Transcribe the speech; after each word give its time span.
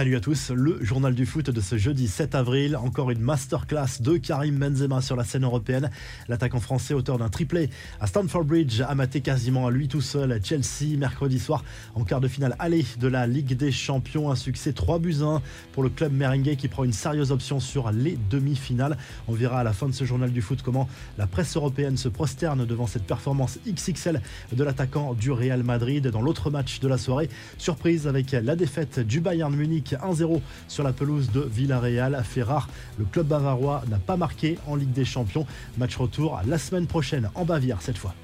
Salut 0.00 0.14
à 0.14 0.20
tous, 0.20 0.52
le 0.52 0.78
journal 0.80 1.12
du 1.12 1.26
foot 1.26 1.50
de 1.50 1.60
ce 1.60 1.76
jeudi 1.76 2.06
7 2.06 2.36
avril. 2.36 2.76
Encore 2.76 3.10
une 3.10 3.18
masterclass 3.18 3.98
de 3.98 4.16
Karim 4.16 4.56
Benzema 4.56 5.02
sur 5.02 5.16
la 5.16 5.24
scène 5.24 5.42
européenne. 5.42 5.90
L'attaquant 6.28 6.60
français, 6.60 6.94
auteur 6.94 7.18
d'un 7.18 7.28
triplé 7.28 7.68
à 8.00 8.06
Stamford 8.06 8.44
Bridge, 8.44 8.80
a 8.80 8.94
maté 8.94 9.22
quasiment 9.22 9.66
à 9.66 9.72
lui 9.72 9.88
tout 9.88 10.00
seul 10.00 10.40
Chelsea 10.44 10.96
mercredi 10.96 11.40
soir 11.40 11.64
en 11.96 12.04
quart 12.04 12.20
de 12.20 12.28
finale 12.28 12.54
aller 12.60 12.86
de 13.00 13.08
la 13.08 13.26
Ligue 13.26 13.56
des 13.56 13.72
Champions. 13.72 14.30
Un 14.30 14.36
succès 14.36 14.72
3 14.72 15.00
buts 15.00 15.16
1 15.20 15.42
pour 15.72 15.82
le 15.82 15.88
club 15.88 16.12
merengue 16.12 16.54
qui 16.54 16.68
prend 16.68 16.84
une 16.84 16.92
sérieuse 16.92 17.32
option 17.32 17.58
sur 17.58 17.90
les 17.90 18.16
demi-finales. 18.30 18.96
On 19.26 19.32
verra 19.32 19.58
à 19.58 19.64
la 19.64 19.72
fin 19.72 19.88
de 19.88 19.94
ce 19.94 20.04
journal 20.04 20.30
du 20.30 20.42
foot 20.42 20.62
comment 20.62 20.88
la 21.18 21.26
presse 21.26 21.56
européenne 21.56 21.96
se 21.96 22.08
prosterne 22.08 22.64
devant 22.64 22.86
cette 22.86 23.02
performance 23.02 23.58
XXL 23.66 24.22
de 24.52 24.62
l'attaquant 24.62 25.14
du 25.14 25.32
Real 25.32 25.64
Madrid 25.64 26.06
dans 26.06 26.22
l'autre 26.22 26.50
match 26.50 26.78
de 26.78 26.86
la 26.86 26.98
soirée. 26.98 27.28
Surprise 27.58 28.06
avec 28.06 28.30
la 28.30 28.54
défaite 28.54 29.00
du 29.00 29.20
Bayern 29.20 29.52
Munich 29.52 29.87
1-0 29.96 30.40
sur 30.68 30.84
la 30.84 30.92
pelouse 30.92 31.30
de 31.30 31.40
Villarreal. 31.40 32.22
Ferrar, 32.24 32.68
le 32.98 33.04
club 33.04 33.26
bavarois 33.26 33.82
n'a 33.88 33.98
pas 33.98 34.16
marqué 34.16 34.58
en 34.66 34.76
Ligue 34.76 34.92
des 34.92 35.04
Champions. 35.04 35.46
Match 35.76 35.96
retour 35.96 36.40
la 36.46 36.58
semaine 36.58 36.86
prochaine 36.86 37.30
en 37.34 37.44
Bavière 37.44 37.82
cette 37.82 37.98
fois. 37.98 38.14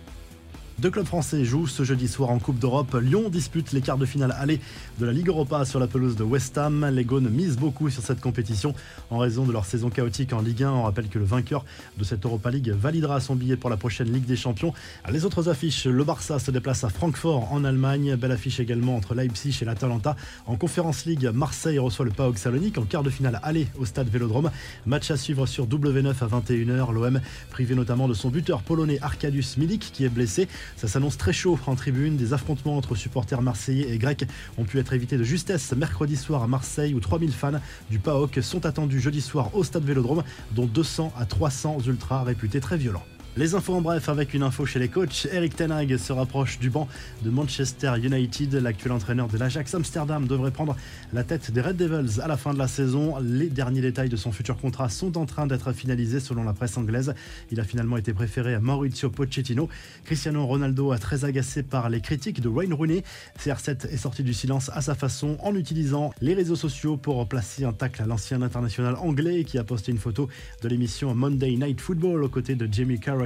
Deux 0.80 0.90
clubs 0.90 1.06
français 1.06 1.44
jouent 1.44 1.68
ce 1.68 1.84
jeudi 1.84 2.08
soir 2.08 2.30
en 2.30 2.40
Coupe 2.40 2.58
d'Europe. 2.58 2.96
Lyon 3.00 3.28
dispute 3.28 3.70
les 3.70 3.80
quarts 3.80 3.96
de 3.96 4.04
finale 4.04 4.34
aller 4.36 4.60
de 4.98 5.06
la 5.06 5.12
Ligue 5.12 5.28
Europa 5.28 5.64
sur 5.64 5.78
la 5.78 5.86
pelouse 5.86 6.16
de 6.16 6.24
West 6.24 6.58
Ham. 6.58 6.84
Les 6.92 7.04
Gaunes 7.04 7.28
misent 7.28 7.56
beaucoup 7.56 7.90
sur 7.90 8.02
cette 8.02 8.20
compétition 8.20 8.74
en 9.10 9.18
raison 9.18 9.44
de 9.44 9.52
leur 9.52 9.66
saison 9.66 9.88
chaotique 9.88 10.32
en 10.32 10.42
Ligue 10.42 10.64
1. 10.64 10.72
On 10.72 10.82
rappelle 10.82 11.08
que 11.08 11.20
le 11.20 11.24
vainqueur 11.24 11.64
de 11.96 12.02
cette 12.02 12.24
Europa 12.24 12.50
League 12.50 12.70
validera 12.70 13.20
son 13.20 13.36
billet 13.36 13.56
pour 13.56 13.70
la 13.70 13.76
prochaine 13.76 14.12
Ligue 14.12 14.26
des 14.26 14.34
Champions. 14.34 14.74
Les 15.10 15.24
autres 15.24 15.48
affiches, 15.48 15.86
le 15.86 16.02
Barça 16.02 16.40
se 16.40 16.50
déplace 16.50 16.82
à 16.82 16.88
Francfort 16.88 17.52
en 17.52 17.64
Allemagne. 17.64 18.16
Belle 18.16 18.32
affiche 18.32 18.58
également 18.58 18.96
entre 18.96 19.14
Leipzig 19.14 19.56
et 19.62 19.64
l'Atalanta. 19.64 20.16
En 20.46 20.56
Conférence 20.56 21.06
League, 21.06 21.30
Marseille 21.32 21.78
reçoit 21.78 22.04
le 22.04 22.10
PAOK 22.10 22.36
Salonique 22.36 22.78
en 22.78 22.84
quart 22.84 23.04
de 23.04 23.10
finale 23.10 23.38
aller 23.44 23.68
au 23.78 23.84
stade 23.84 24.08
Vélodrome. 24.08 24.50
Match 24.86 25.08
à 25.12 25.16
suivre 25.16 25.46
sur 25.46 25.68
W9 25.68 26.08
à 26.20 26.26
21h. 26.26 26.92
L'OM 26.92 27.20
privé 27.50 27.76
notamment 27.76 28.08
de 28.08 28.14
son 28.14 28.28
buteur 28.28 28.62
polonais 28.62 28.98
Arkadiusz 29.00 29.56
Milik 29.56 29.92
qui 29.92 30.04
est 30.04 30.08
blessé. 30.08 30.48
Ça 30.76 30.88
s'annonce 30.88 31.16
très 31.16 31.32
chaud 31.32 31.58
en 31.66 31.74
tribune. 31.74 32.16
Des 32.16 32.32
affrontements 32.32 32.76
entre 32.76 32.94
supporters 32.94 33.42
marseillais 33.42 33.90
et 33.90 33.98
grecs 33.98 34.24
ont 34.58 34.64
pu 34.64 34.78
être 34.78 34.92
évités 34.92 35.16
de 35.16 35.24
justesse 35.24 35.72
mercredi 35.72 36.16
soir 36.16 36.42
à 36.42 36.46
Marseille 36.46 36.94
où 36.94 37.00
3000 37.00 37.32
fans 37.32 37.60
du 37.90 37.98
PAOK 37.98 38.40
sont 38.42 38.66
attendus 38.66 39.00
jeudi 39.00 39.20
soir 39.20 39.54
au 39.54 39.64
stade 39.64 39.84
Vélodrome, 39.84 40.22
dont 40.52 40.66
200 40.66 41.12
à 41.16 41.26
300 41.26 41.78
ultras 41.86 42.22
réputés 42.22 42.60
très 42.60 42.76
violents. 42.76 43.04
Les 43.36 43.56
infos 43.56 43.74
en 43.74 43.80
bref 43.80 44.08
avec 44.08 44.32
une 44.32 44.44
info 44.44 44.64
chez 44.64 44.78
les 44.78 44.86
coachs. 44.86 45.26
Eric 45.32 45.56
Ten 45.56 45.72
Hag 45.72 45.96
se 45.96 46.12
rapproche 46.12 46.60
du 46.60 46.70
banc 46.70 46.86
de 47.24 47.30
Manchester 47.30 47.94
United. 48.00 48.54
L'actuel 48.54 48.92
entraîneur 48.92 49.26
de 49.26 49.36
l'Ajax 49.36 49.74
Amsterdam 49.74 50.28
devrait 50.28 50.52
prendre 50.52 50.76
la 51.12 51.24
tête 51.24 51.50
des 51.50 51.60
Red 51.60 51.76
Devils 51.76 52.20
à 52.20 52.28
la 52.28 52.36
fin 52.36 52.54
de 52.54 52.58
la 52.58 52.68
saison. 52.68 53.16
Les 53.20 53.48
derniers 53.48 53.80
détails 53.80 54.08
de 54.08 54.14
son 54.14 54.30
futur 54.30 54.56
contrat 54.56 54.88
sont 54.88 55.18
en 55.18 55.26
train 55.26 55.48
d'être 55.48 55.72
finalisés 55.72 56.20
selon 56.20 56.44
la 56.44 56.52
presse 56.52 56.76
anglaise. 56.76 57.12
Il 57.50 57.58
a 57.58 57.64
finalement 57.64 57.96
été 57.96 58.12
préféré 58.12 58.54
à 58.54 58.60
Maurizio 58.60 59.10
Pochettino. 59.10 59.68
Cristiano 60.04 60.46
Ronaldo 60.46 60.92
a 60.92 60.98
très 60.98 61.24
agacé 61.24 61.64
par 61.64 61.90
les 61.90 62.00
critiques 62.00 62.40
de 62.40 62.48
Wayne 62.48 62.72
Rooney. 62.72 63.02
CR7 63.40 63.88
est 63.88 63.96
sorti 63.96 64.22
du 64.22 64.32
silence 64.32 64.70
à 64.72 64.80
sa 64.80 64.94
façon 64.94 65.38
en 65.42 65.56
utilisant 65.56 66.14
les 66.20 66.34
réseaux 66.34 66.54
sociaux 66.54 66.96
pour 66.96 67.26
placer 67.26 67.64
un 67.64 67.72
tacle 67.72 68.00
à 68.00 68.06
l'ancien 68.06 68.42
international 68.42 68.94
anglais 68.94 69.42
qui 69.42 69.58
a 69.58 69.64
posté 69.64 69.90
une 69.90 69.98
photo 69.98 70.28
de 70.62 70.68
l'émission 70.68 71.16
Monday 71.16 71.56
Night 71.56 71.80
Football 71.80 72.22
aux 72.22 72.28
côtés 72.28 72.54
de 72.54 72.72
Jamie 72.72 73.00
Carragher 73.00 73.23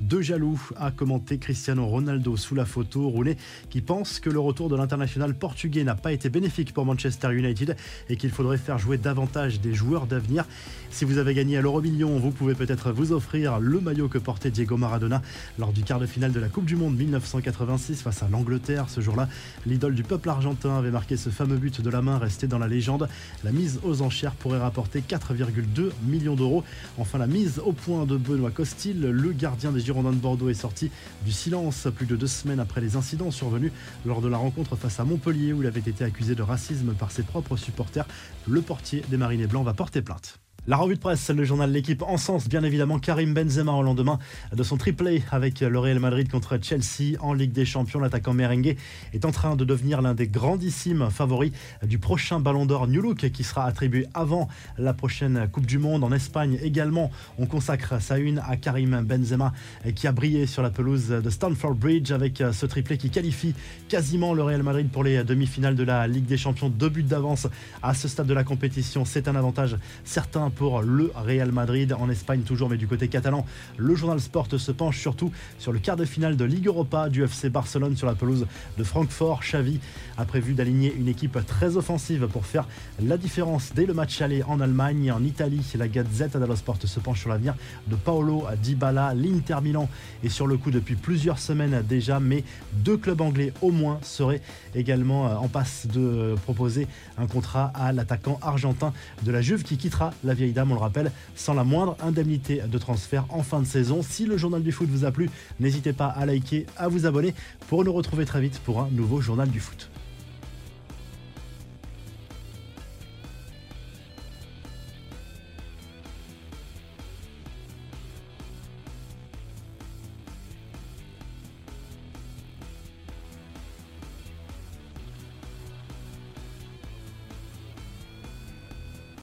de 0.00 0.20
jaloux, 0.20 0.60
a 0.76 0.90
commenté 0.90 1.38
Cristiano 1.38 1.86
Ronaldo 1.86 2.36
sous 2.36 2.54
la 2.54 2.64
photo. 2.64 3.08
Roulé 3.08 3.36
qui 3.70 3.80
pense 3.80 4.20
que 4.20 4.30
le 4.30 4.40
retour 4.40 4.68
de 4.68 4.76
l'international 4.76 5.34
portugais 5.34 5.84
n'a 5.84 5.94
pas 5.94 6.12
été 6.12 6.28
bénéfique 6.28 6.72
pour 6.72 6.84
Manchester 6.84 7.32
United 7.32 7.76
et 8.08 8.16
qu'il 8.16 8.30
faudrait 8.30 8.58
faire 8.58 8.78
jouer 8.78 8.98
davantage 8.98 9.60
des 9.60 9.74
joueurs 9.74 10.06
d'avenir. 10.06 10.44
Si 10.90 11.04
vous 11.04 11.18
avez 11.18 11.34
gagné 11.34 11.58
à 11.58 11.62
l'Euro 11.62 11.80
Million, 11.80 12.18
vous 12.18 12.30
pouvez 12.30 12.54
peut-être 12.54 12.92
vous 12.92 13.12
offrir 13.12 13.58
le 13.60 13.80
maillot 13.80 14.08
que 14.08 14.18
portait 14.18 14.50
Diego 14.50 14.76
Maradona 14.76 15.22
lors 15.58 15.72
du 15.72 15.82
quart 15.82 16.00
de 16.00 16.06
finale 16.06 16.32
de 16.32 16.40
la 16.40 16.48
Coupe 16.48 16.64
du 16.64 16.76
Monde 16.76 16.96
1986 16.96 18.02
face 18.02 18.22
à 18.22 18.28
l'Angleterre. 18.28 18.88
Ce 18.88 19.00
jour-là, 19.00 19.28
l'idole 19.66 19.94
du 19.94 20.02
peuple 20.02 20.28
argentin 20.28 20.78
avait 20.78 20.90
marqué 20.90 21.16
ce 21.16 21.30
fameux 21.30 21.56
but 21.56 21.80
de 21.80 21.90
la 21.90 22.02
main 22.02 22.18
resté 22.18 22.46
dans 22.46 22.58
la 22.58 22.68
légende. 22.68 23.08
La 23.44 23.52
mise 23.52 23.80
aux 23.82 24.02
enchères 24.02 24.34
pourrait 24.34 24.58
rapporter 24.58 25.00
4,2 25.00 25.90
millions 26.06 26.34
d'euros. 26.34 26.64
Enfin, 26.98 27.18
la 27.18 27.26
mise 27.26 27.60
au 27.64 27.72
point 27.72 28.06
de 28.06 28.16
Benoît 28.16 28.50
Costil, 28.50 29.00
le 29.00 29.34
gardien 29.36 29.72
des 29.72 29.80
Girondins 29.80 30.12
de 30.12 30.16
Bordeaux 30.16 30.48
est 30.48 30.54
sorti 30.54 30.90
du 31.24 31.32
silence 31.32 31.88
plus 31.94 32.06
de 32.06 32.16
deux 32.16 32.26
semaines 32.26 32.60
après 32.60 32.80
les 32.80 32.96
incidents 32.96 33.30
survenus 33.30 33.72
lors 34.04 34.20
de 34.20 34.28
la 34.28 34.36
rencontre 34.36 34.76
face 34.76 34.98
à 35.00 35.04
Montpellier 35.04 35.52
où 35.52 35.62
il 35.62 35.68
avait 35.68 35.80
été 35.80 36.04
accusé 36.04 36.34
de 36.34 36.42
racisme 36.42 36.94
par 36.94 37.10
ses 37.10 37.22
propres 37.22 37.56
supporters. 37.56 38.06
Le 38.48 38.62
portier 38.62 39.02
des 39.08 39.16
Marinés 39.16 39.46
Blancs 39.46 39.64
va 39.64 39.74
porter 39.74 40.02
plainte. 40.02 40.40
La 40.68 40.78
revue 40.78 40.96
de 40.96 41.00
presse, 41.00 41.30
le 41.30 41.44
journal 41.44 41.70
l'équipe 41.70 42.02
sens 42.16 42.48
bien 42.48 42.64
évidemment 42.64 42.98
Karim 42.98 43.34
Benzema 43.34 43.70
au 43.70 43.84
lendemain 43.84 44.18
de 44.52 44.62
son 44.64 44.76
triplé 44.76 45.22
avec 45.30 45.60
le 45.60 45.78
Real 45.78 46.00
Madrid 46.00 46.28
contre 46.28 46.58
Chelsea 46.60 47.16
en 47.20 47.34
Ligue 47.34 47.52
des 47.52 47.64
Champions. 47.64 48.00
L'attaquant 48.00 48.34
merengue 48.34 48.76
est 49.12 49.24
en 49.24 49.30
train 49.30 49.54
de 49.54 49.64
devenir 49.64 50.02
l'un 50.02 50.14
des 50.14 50.26
grandissimes 50.26 51.08
favoris 51.08 51.52
du 51.84 52.00
prochain 52.00 52.40
Ballon 52.40 52.66
d'Or 52.66 52.88
New 52.88 53.00
Look 53.00 53.30
qui 53.30 53.44
sera 53.44 53.64
attribué 53.64 54.06
avant 54.12 54.48
la 54.76 54.92
prochaine 54.92 55.48
Coupe 55.52 55.66
du 55.66 55.78
Monde 55.78 56.02
en 56.02 56.10
Espagne. 56.10 56.58
Également, 56.60 57.12
on 57.38 57.46
consacre 57.46 58.02
sa 58.02 58.18
une 58.18 58.40
à 58.40 58.56
Karim 58.56 59.02
Benzema 59.02 59.52
qui 59.94 60.08
a 60.08 60.12
brillé 60.12 60.46
sur 60.46 60.62
la 60.62 60.70
pelouse 60.70 61.10
de 61.10 61.30
Stamford 61.30 61.74
Bridge 61.74 62.10
avec 62.10 62.42
ce 62.50 62.66
triplé 62.66 62.98
qui 62.98 63.10
qualifie 63.10 63.54
quasiment 63.88 64.34
le 64.34 64.42
Real 64.42 64.64
Madrid 64.64 64.88
pour 64.90 65.04
les 65.04 65.22
demi-finales 65.22 65.76
de 65.76 65.84
la 65.84 66.08
Ligue 66.08 66.26
des 66.26 66.36
Champions. 66.36 66.70
Deux 66.70 66.88
buts 66.88 67.04
d'avance 67.04 67.46
à 67.84 67.94
ce 67.94 68.08
stade 68.08 68.26
de 68.26 68.34
la 68.34 68.42
compétition, 68.42 69.04
c'est 69.04 69.28
un 69.28 69.36
avantage 69.36 69.76
certain 70.02 70.50
pour 70.56 70.82
le 70.82 71.12
Real 71.14 71.52
Madrid 71.52 71.92
en 71.92 72.08
Espagne 72.10 72.40
toujours, 72.40 72.68
mais 72.68 72.78
du 72.78 72.88
côté 72.88 73.08
catalan. 73.08 73.46
Le 73.76 73.94
journal 73.94 74.18
Sport 74.20 74.48
se 74.56 74.72
penche 74.72 74.98
surtout 74.98 75.30
sur 75.58 75.72
le 75.72 75.78
quart 75.78 75.96
de 75.96 76.04
finale 76.04 76.36
de 76.36 76.44
Ligue 76.44 76.66
Europa 76.66 77.08
du 77.08 77.22
FC 77.22 77.50
Barcelone 77.50 77.96
sur 77.96 78.06
la 78.06 78.14
pelouse 78.14 78.46
de 78.76 78.84
Francfort. 78.84 79.40
Xavi 79.40 79.78
a 80.16 80.24
prévu 80.24 80.54
d'aligner 80.54 80.94
une 80.94 81.08
équipe 81.08 81.38
très 81.46 81.76
offensive 81.76 82.26
pour 82.32 82.46
faire 82.46 82.66
la 83.02 83.16
différence 83.18 83.72
dès 83.74 83.86
le 83.86 83.94
match 83.94 84.20
aller 84.22 84.42
en 84.42 84.60
Allemagne 84.60 85.04
et 85.04 85.12
en 85.12 85.22
Italie. 85.22 85.60
La 85.78 85.88
Gazette 85.88 86.36
dello 86.36 86.56
Sport 86.56 86.78
se 86.84 87.00
penche 87.00 87.20
sur 87.20 87.28
l'avenir 87.28 87.54
de 87.86 87.96
Paolo 87.96 88.44
Dybala. 88.62 89.14
L'Inter 89.14 89.58
Milan 89.62 89.88
est 90.24 90.28
sur 90.28 90.46
le 90.46 90.56
coup 90.56 90.70
depuis 90.70 90.94
plusieurs 90.94 91.38
semaines 91.38 91.84
déjà, 91.86 92.18
mais 92.18 92.44
deux 92.72 92.96
clubs 92.96 93.20
anglais 93.20 93.52
au 93.60 93.70
moins 93.70 93.98
seraient 94.02 94.40
également 94.74 95.28
euh, 95.28 95.34
en 95.36 95.48
passe 95.48 95.86
de 95.86 96.34
proposer 96.44 96.86
un 97.18 97.26
contrat 97.26 97.72
à 97.74 97.92
l'attaquant 97.92 98.38
argentin 98.42 98.92
de 99.22 99.30
la 99.30 99.42
Juve 99.42 99.62
qui 99.62 99.76
quittera 99.76 100.12
la 100.24 100.34
on 100.56 100.74
le 100.74 100.80
rappelle, 100.80 101.12
sans 101.34 101.54
la 101.54 101.64
moindre 101.64 101.96
indemnité 102.00 102.62
de 102.66 102.78
transfert 102.78 103.24
en 103.30 103.42
fin 103.42 103.60
de 103.60 103.66
saison. 103.66 104.02
Si 104.02 104.26
le 104.26 104.36
journal 104.36 104.62
du 104.62 104.72
foot 104.72 104.88
vous 104.88 105.04
a 105.04 105.10
plu, 105.10 105.30
n'hésitez 105.60 105.92
pas 105.92 106.06
à 106.06 106.26
liker, 106.26 106.66
à 106.76 106.88
vous 106.88 107.06
abonner 107.06 107.34
pour 107.68 107.84
nous 107.84 107.92
retrouver 107.92 108.24
très 108.24 108.40
vite 108.40 108.60
pour 108.64 108.80
un 108.80 108.88
nouveau 108.90 109.20
journal 109.20 109.48
du 109.48 109.60
foot. 109.60 109.88